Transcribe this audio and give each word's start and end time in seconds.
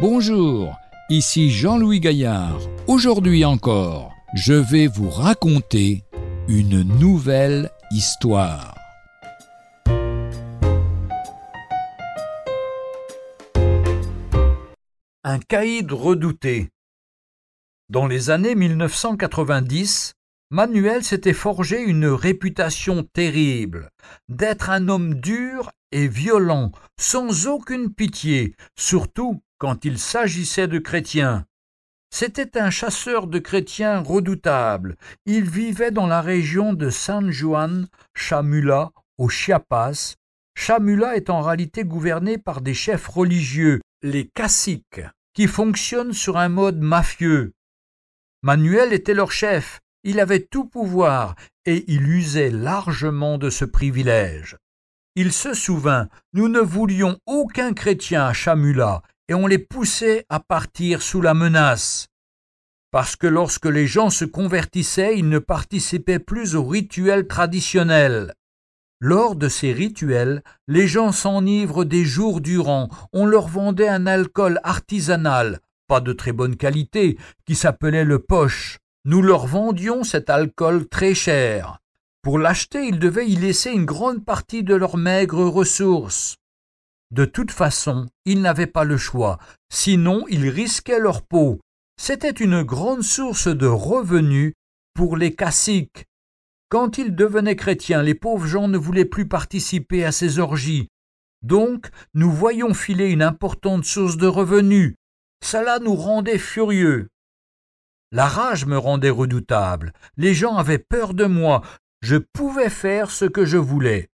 Bonjour, 0.00 0.78
ici 1.10 1.50
Jean-Louis 1.50 2.00
Gaillard. 2.00 2.58
Aujourd'hui 2.86 3.44
encore, 3.44 4.14
je 4.32 4.54
vais 4.54 4.86
vous 4.86 5.10
raconter 5.10 6.04
une 6.48 6.80
nouvelle 6.98 7.70
histoire. 7.90 8.74
Un 15.22 15.38
caïd 15.46 15.92
redouté. 15.92 16.70
Dans 17.90 18.06
les 18.06 18.30
années 18.30 18.54
1990, 18.54 20.14
Manuel 20.52 21.04
s'était 21.04 21.32
forgé 21.32 21.80
une 21.80 22.06
réputation 22.06 23.04
terrible 23.04 23.90
d'être 24.28 24.68
un 24.68 24.88
homme 24.88 25.14
dur 25.14 25.70
et 25.92 26.08
violent, 26.08 26.72
sans 26.98 27.46
aucune 27.46 27.94
pitié, 27.94 28.56
surtout 28.76 29.44
quand 29.58 29.84
il 29.84 29.96
s'agissait 29.96 30.66
de 30.66 30.80
chrétiens. 30.80 31.46
C'était 32.12 32.58
un 32.58 32.70
chasseur 32.70 33.28
de 33.28 33.38
chrétiens 33.38 34.00
redoutable. 34.00 34.96
Il 35.24 35.48
vivait 35.48 35.92
dans 35.92 36.08
la 36.08 36.20
région 36.20 36.72
de 36.72 36.90
San 36.90 37.30
Juan, 37.30 37.86
Chamula, 38.16 38.90
au 39.18 39.28
Chiapas. 39.28 40.16
Chamula 40.56 41.14
est 41.14 41.30
en 41.30 41.42
réalité 41.42 41.84
gouverné 41.84 42.38
par 42.38 42.60
des 42.60 42.74
chefs 42.74 43.06
religieux, 43.06 43.80
les 44.02 44.26
caciques, 44.26 45.02
qui 45.32 45.46
fonctionnent 45.46 46.12
sur 46.12 46.38
un 46.38 46.48
mode 46.48 46.80
mafieux. 46.80 47.52
Manuel 48.42 48.92
était 48.92 49.14
leur 49.14 49.30
chef, 49.30 49.80
il 50.04 50.20
avait 50.20 50.46
tout 50.50 50.64
pouvoir, 50.64 51.34
et 51.66 51.84
il 51.88 52.08
usait 52.08 52.50
largement 52.50 53.38
de 53.38 53.50
ce 53.50 53.64
privilège. 53.64 54.56
Il 55.16 55.32
se 55.32 55.54
souvint, 55.54 56.08
nous 56.32 56.48
ne 56.48 56.60
voulions 56.60 57.18
aucun 57.26 57.72
chrétien 57.72 58.24
à 58.26 58.32
Chamula, 58.32 59.02
et 59.28 59.34
on 59.34 59.46
les 59.46 59.58
poussait 59.58 60.24
à 60.28 60.40
partir 60.40 61.02
sous 61.02 61.20
la 61.20 61.34
menace. 61.34 62.08
Parce 62.90 63.14
que 63.14 63.26
lorsque 63.26 63.66
les 63.66 63.86
gens 63.86 64.10
se 64.10 64.24
convertissaient, 64.24 65.16
ils 65.16 65.28
ne 65.28 65.38
participaient 65.38 66.18
plus 66.18 66.56
aux 66.56 66.64
rituels 66.64 67.28
traditionnels. 67.28 68.34
Lors 69.00 69.36
de 69.36 69.48
ces 69.48 69.72
rituels, 69.72 70.42
les 70.68 70.86
gens 70.86 71.12
s'enivrent 71.12 71.84
des 71.84 72.04
jours 72.04 72.40
durant, 72.40 72.88
on 73.12 73.24
leur 73.24 73.48
vendait 73.48 73.88
un 73.88 74.06
alcool 74.06 74.60
artisanal, 74.62 75.60
pas 75.86 76.00
de 76.00 76.12
très 76.12 76.32
bonne 76.32 76.56
qualité, 76.56 77.16
qui 77.46 77.54
s'appelait 77.54 78.04
le 78.04 78.18
poche. 78.18 78.78
Nous 79.06 79.22
leur 79.22 79.46
vendions 79.46 80.04
cet 80.04 80.28
alcool 80.28 80.86
très 80.86 81.14
cher. 81.14 81.78
Pour 82.22 82.38
l'acheter, 82.38 82.86
ils 82.86 82.98
devaient 82.98 83.28
y 83.28 83.36
laisser 83.36 83.70
une 83.70 83.86
grande 83.86 84.24
partie 84.24 84.62
de 84.62 84.74
leurs 84.74 84.98
maigres 84.98 85.46
ressources. 85.46 86.36
De 87.10 87.24
toute 87.24 87.50
façon, 87.50 88.08
ils 88.26 88.42
n'avaient 88.42 88.66
pas 88.66 88.84
le 88.84 88.98
choix, 88.98 89.38
sinon 89.72 90.26
ils 90.28 90.50
risquaient 90.50 91.00
leur 91.00 91.22
peau. 91.22 91.60
C'était 91.98 92.30
une 92.30 92.62
grande 92.62 93.02
source 93.02 93.48
de 93.48 93.66
revenus 93.66 94.52
pour 94.94 95.16
les 95.16 95.34
caciques. 95.34 96.04
Quand 96.68 96.98
ils 96.98 97.16
devenaient 97.16 97.56
chrétiens, 97.56 98.02
les 98.02 98.14
pauvres 98.14 98.46
gens 98.46 98.68
ne 98.68 98.78
voulaient 98.78 99.06
plus 99.06 99.26
participer 99.26 100.04
à 100.04 100.12
ces 100.12 100.38
orgies. 100.38 100.88
Donc, 101.42 101.88
nous 102.12 102.30
voyons 102.30 102.74
filer 102.74 103.08
une 103.08 103.22
importante 103.22 103.86
source 103.86 104.18
de 104.18 104.26
revenus. 104.26 104.94
Cela 105.42 105.78
nous 105.78 105.96
rendait 105.96 106.38
furieux. 106.38 107.08
La 108.12 108.26
rage 108.26 108.66
me 108.66 108.76
rendait 108.76 109.10
redoutable. 109.10 109.92
Les 110.16 110.34
gens 110.34 110.56
avaient 110.56 110.78
peur 110.78 111.14
de 111.14 111.26
moi. 111.26 111.62
Je 112.02 112.16
pouvais 112.16 112.70
faire 112.70 113.10
ce 113.10 113.24
que 113.24 113.44
je 113.44 113.56
voulais. 113.56 114.08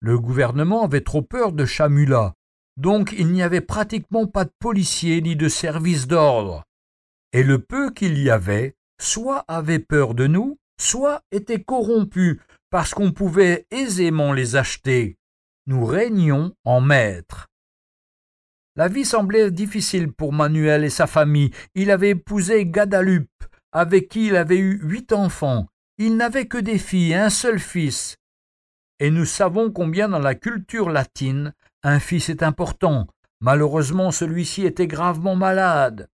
Le 0.00 0.18
gouvernement 0.18 0.84
avait 0.84 1.02
trop 1.02 1.22
peur 1.22 1.52
de 1.52 1.64
Chamula, 1.64 2.34
donc 2.76 3.12
il 3.18 3.32
n'y 3.32 3.42
avait 3.42 3.60
pratiquement 3.60 4.26
pas 4.26 4.44
de 4.44 4.52
policiers 4.60 5.20
ni 5.20 5.34
de 5.34 5.48
services 5.48 6.06
d'ordre. 6.06 6.62
Et 7.32 7.42
le 7.42 7.58
peu 7.58 7.90
qu'il 7.90 8.18
y 8.18 8.30
avait, 8.30 8.76
soit 9.00 9.44
avait 9.48 9.80
peur 9.80 10.14
de 10.14 10.28
nous, 10.28 10.58
soit 10.80 11.22
étaient 11.32 11.62
corrompus, 11.62 12.38
parce 12.70 12.94
qu'on 12.94 13.10
pouvait 13.10 13.66
aisément 13.72 14.32
les 14.32 14.54
acheter. 14.54 15.16
Nous 15.66 15.84
régnions 15.84 16.54
en 16.64 16.80
maîtres. 16.80 17.48
La 18.78 18.88
vie 18.88 19.04
semblait 19.04 19.50
difficile 19.50 20.10
pour 20.10 20.32
Manuel 20.32 20.84
et 20.84 20.90
sa 20.90 21.06
famille. 21.06 21.50
Il 21.74 21.90
avait 21.90 22.10
épousé 22.10 22.64
Guadalupe, 22.64 23.44
avec 23.72 24.08
qui 24.08 24.28
il 24.28 24.36
avait 24.36 24.56
eu 24.56 24.80
huit 24.82 25.12
enfants. 25.12 25.66
Il 25.98 26.16
n'avait 26.16 26.46
que 26.46 26.56
des 26.56 26.78
filles, 26.78 27.14
un 27.14 27.28
seul 27.28 27.58
fils 27.58 28.16
et 29.00 29.10
nous 29.10 29.24
savons 29.24 29.70
combien 29.70 30.08
dans 30.08 30.18
la 30.18 30.34
culture 30.34 30.90
latine 30.90 31.54
un 31.82 32.00
fils 32.00 32.28
est 32.28 32.42
important. 32.42 33.06
Malheureusement, 33.40 34.10
celui-ci 34.10 34.66
était 34.66 34.88
gravement 34.88 35.36
malade. 35.36 36.08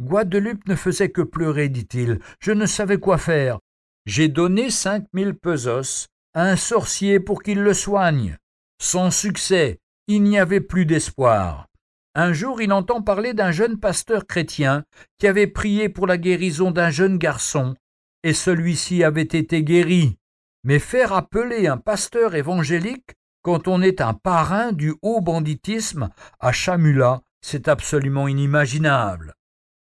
Guadeloupe 0.00 0.66
ne 0.68 0.74
faisait 0.74 1.08
que 1.08 1.22
pleurer, 1.22 1.68
dit-il. 1.68 2.18
Je 2.40 2.52
ne 2.52 2.66
savais 2.66 2.98
quoi 2.98 3.16
faire. 3.16 3.58
J'ai 4.04 4.28
donné 4.28 4.68
cinq 4.68 5.06
mille 5.14 5.34
pesos 5.34 6.08
à 6.34 6.42
un 6.42 6.56
sorcier 6.56 7.20
pour 7.20 7.42
qu'il 7.42 7.62
le 7.62 7.72
soigne. 7.72 8.36
Sans 8.78 9.10
succès, 9.10 9.78
il 10.06 10.22
n'y 10.24 10.38
avait 10.38 10.60
plus 10.60 10.84
d'espoir. 10.84 11.68
Un 12.16 12.32
jour, 12.32 12.62
il 12.62 12.72
entend 12.72 13.02
parler 13.02 13.34
d'un 13.34 13.50
jeune 13.50 13.78
pasteur 13.78 14.26
chrétien 14.26 14.84
qui 15.18 15.26
avait 15.26 15.48
prié 15.48 15.88
pour 15.88 16.06
la 16.06 16.16
guérison 16.16 16.70
d'un 16.70 16.90
jeune 16.90 17.18
garçon, 17.18 17.74
et 18.22 18.32
celui-ci 18.32 19.02
avait 19.02 19.22
été 19.22 19.64
guéri. 19.64 20.16
Mais 20.62 20.78
faire 20.78 21.12
appeler 21.12 21.66
un 21.66 21.76
pasteur 21.76 22.36
évangélique 22.36 23.14
quand 23.42 23.68
on 23.68 23.82
est 23.82 24.00
un 24.00 24.14
parrain 24.14 24.72
du 24.72 24.94
haut 25.02 25.20
banditisme 25.20 26.08
à 26.40 26.52
Chamula, 26.52 27.20
c'est 27.42 27.68
absolument 27.68 28.28
inimaginable. 28.28 29.34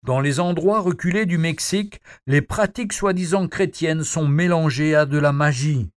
Dans 0.03 0.21
les 0.21 0.41
endroits 0.41 0.81
reculés 0.81 1.27
du 1.27 1.37
Mexique, 1.37 2.01
les 2.27 2.41
pratiques 2.41 2.95
soi-disant 2.95 3.49
chrétiennes 3.49 4.05
sont 4.05 4.27
mélangées 4.27 4.95
à 4.95 5.05
de 5.05 5.19
la 5.19 5.33
magie. 5.33 5.91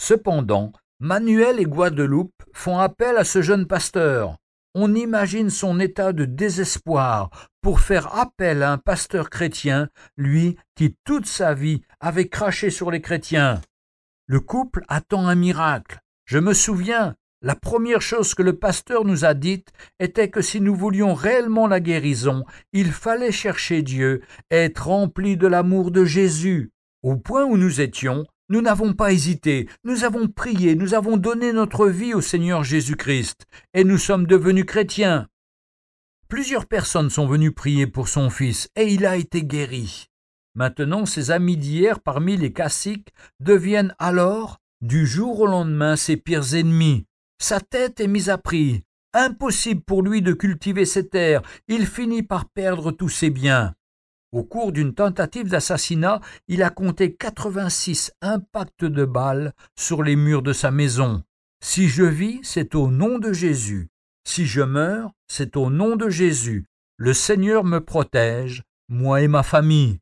Cependant, 0.00 0.72
Manuel 1.00 1.58
et 1.58 1.64
Guadeloupe 1.64 2.44
font 2.52 2.78
appel 2.78 3.16
à 3.16 3.24
ce 3.24 3.42
jeune 3.42 3.66
pasteur. 3.66 4.36
On 4.80 4.94
imagine 4.94 5.50
son 5.50 5.80
état 5.80 6.12
de 6.12 6.24
désespoir 6.24 7.30
pour 7.62 7.80
faire 7.80 8.14
appel 8.14 8.62
à 8.62 8.70
un 8.70 8.78
pasteur 8.78 9.28
chrétien, 9.28 9.88
lui 10.16 10.56
qui 10.76 10.94
toute 11.04 11.26
sa 11.26 11.52
vie 11.52 11.82
avait 11.98 12.28
craché 12.28 12.70
sur 12.70 12.92
les 12.92 13.00
chrétiens. 13.00 13.60
Le 14.28 14.38
couple 14.38 14.84
attend 14.86 15.26
un 15.26 15.34
miracle. 15.34 15.98
Je 16.26 16.38
me 16.38 16.54
souviens, 16.54 17.16
la 17.42 17.56
première 17.56 18.00
chose 18.00 18.34
que 18.34 18.42
le 18.44 18.56
pasteur 18.56 19.04
nous 19.04 19.24
a 19.24 19.34
dite 19.34 19.72
était 19.98 20.30
que 20.30 20.42
si 20.42 20.60
nous 20.60 20.76
voulions 20.76 21.12
réellement 21.12 21.66
la 21.66 21.80
guérison, 21.80 22.44
il 22.72 22.92
fallait 22.92 23.32
chercher 23.32 23.82
Dieu, 23.82 24.22
être 24.52 24.86
rempli 24.86 25.36
de 25.36 25.48
l'amour 25.48 25.90
de 25.90 26.04
Jésus. 26.04 26.70
Au 27.02 27.16
point 27.16 27.44
où 27.44 27.56
nous 27.56 27.80
étions, 27.80 28.26
nous 28.48 28.62
n'avons 28.62 28.94
pas 28.94 29.12
hésité, 29.12 29.68
nous 29.84 30.04
avons 30.04 30.28
prié, 30.28 30.74
nous 30.74 30.94
avons 30.94 31.16
donné 31.16 31.52
notre 31.52 31.88
vie 31.88 32.14
au 32.14 32.20
Seigneur 32.20 32.64
Jésus-Christ, 32.64 33.46
et 33.74 33.84
nous 33.84 33.98
sommes 33.98 34.26
devenus 34.26 34.64
chrétiens. 34.64 35.28
Plusieurs 36.28 36.66
personnes 36.66 37.10
sont 37.10 37.26
venues 37.26 37.52
prier 37.52 37.86
pour 37.86 38.08
son 38.08 38.30
fils, 38.30 38.68
et 38.76 38.92
il 38.92 39.06
a 39.06 39.16
été 39.16 39.42
guéri. 39.42 40.08
Maintenant, 40.54 41.06
ses 41.06 41.30
amis 41.30 41.56
d'hier 41.56 42.00
parmi 42.00 42.36
les 42.36 42.52
caciques 42.52 43.12
deviennent 43.40 43.94
alors, 43.98 44.58
du 44.80 45.06
jour 45.06 45.40
au 45.40 45.46
lendemain, 45.46 45.96
ses 45.96 46.16
pires 46.16 46.54
ennemis. 46.54 47.06
Sa 47.40 47.60
tête 47.60 48.00
est 48.00 48.08
mise 48.08 48.28
à 48.30 48.38
prix. 48.38 48.82
Impossible 49.14 49.80
pour 49.80 50.02
lui 50.02 50.20
de 50.20 50.32
cultiver 50.32 50.84
ses 50.84 51.08
terres. 51.08 51.42
Il 51.68 51.86
finit 51.86 52.22
par 52.22 52.48
perdre 52.48 52.92
tous 52.92 53.08
ses 53.08 53.30
biens. 53.30 53.74
Au 54.30 54.44
cours 54.44 54.72
d'une 54.72 54.94
tentative 54.94 55.48
d'assassinat, 55.48 56.20
il 56.48 56.62
a 56.62 56.68
compté 56.68 57.14
86 57.14 58.12
impacts 58.20 58.84
de 58.84 59.06
balles 59.06 59.54
sur 59.74 60.02
les 60.02 60.16
murs 60.16 60.42
de 60.42 60.52
sa 60.52 60.70
maison. 60.70 61.22
Si 61.64 61.88
je 61.88 62.04
vis, 62.04 62.40
c'est 62.42 62.74
au 62.74 62.90
nom 62.90 63.18
de 63.18 63.32
Jésus. 63.32 63.88
Si 64.26 64.44
je 64.44 64.60
meurs, 64.60 65.12
c'est 65.28 65.56
au 65.56 65.70
nom 65.70 65.96
de 65.96 66.10
Jésus. 66.10 66.66
Le 66.98 67.14
Seigneur 67.14 67.64
me 67.64 67.78
protège, 67.78 68.64
moi 68.90 69.22
et 69.22 69.28
ma 69.28 69.42
famille. 69.42 69.98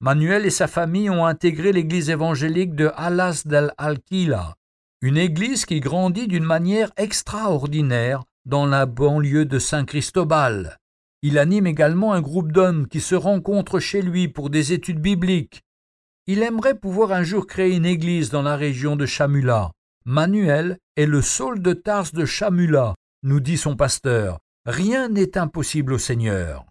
Manuel 0.00 0.46
et 0.46 0.50
sa 0.50 0.66
famille 0.66 1.10
ont 1.10 1.26
intégré 1.26 1.72
l'église 1.72 2.08
évangélique 2.08 2.74
de 2.74 2.90
Alas 2.96 3.42
del 3.44 3.74
Alquila, 3.76 4.56
une 5.02 5.18
église 5.18 5.66
qui 5.66 5.80
grandit 5.80 6.28
d'une 6.28 6.44
manière 6.44 6.90
extraordinaire 6.96 8.22
dans 8.46 8.64
la 8.64 8.86
banlieue 8.86 9.44
de 9.44 9.58
Saint 9.58 9.84
Cristobal. 9.84 10.79
Il 11.22 11.38
anime 11.38 11.66
également 11.66 12.12
un 12.14 12.22
groupe 12.22 12.50
d'hommes 12.50 12.88
qui 12.88 13.00
se 13.00 13.14
rencontrent 13.14 13.78
chez 13.78 14.00
lui 14.00 14.28
pour 14.28 14.48
des 14.48 14.72
études 14.72 15.00
bibliques. 15.00 15.62
Il 16.26 16.42
aimerait 16.42 16.78
pouvoir 16.78 17.12
un 17.12 17.22
jour 17.22 17.46
créer 17.46 17.76
une 17.76 17.84
église 17.84 18.30
dans 18.30 18.42
la 18.42 18.56
région 18.56 18.96
de 18.96 19.04
Chamula. 19.04 19.72
Manuel 20.06 20.78
est 20.96 21.06
le 21.06 21.20
Saul 21.20 21.60
de 21.60 21.74
Tarse 21.74 22.12
de 22.12 22.24
Chamula, 22.24 22.94
nous 23.22 23.40
dit 23.40 23.58
son 23.58 23.76
pasteur. 23.76 24.38
Rien 24.64 25.08
n'est 25.08 25.36
impossible 25.36 25.92
au 25.92 25.98
Seigneur. 25.98 26.64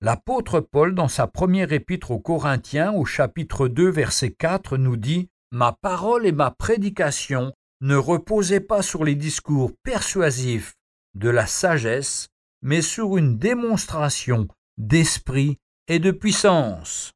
L'apôtre 0.00 0.60
Paul, 0.60 0.94
dans 0.94 1.08
sa 1.08 1.26
première 1.26 1.72
épître 1.72 2.10
aux 2.10 2.18
Corinthiens, 2.18 2.92
au 2.92 3.04
chapitre 3.04 3.68
2, 3.68 3.88
verset 3.88 4.32
4, 4.32 4.76
nous 4.76 4.96
dit 4.96 5.28
Ma 5.50 5.76
parole 5.80 6.26
et 6.26 6.32
ma 6.32 6.50
prédication 6.50 7.52
ne 7.82 7.96
reposaient 7.96 8.60
pas 8.60 8.82
sur 8.82 9.04
les 9.04 9.14
discours 9.14 9.72
persuasifs 9.82 10.74
de 11.14 11.28
la 11.28 11.46
sagesse, 11.46 12.28
mais 12.62 12.82
sur 12.82 13.16
une 13.16 13.38
démonstration 13.38 14.48
d'esprit 14.78 15.58
et 15.88 15.98
de 15.98 16.10
puissance. 16.10 17.12